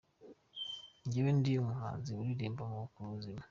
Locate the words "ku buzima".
2.93-3.39